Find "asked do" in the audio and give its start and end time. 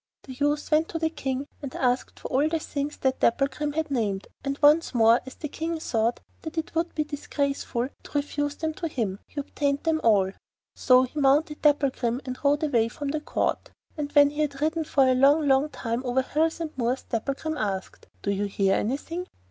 17.57-18.31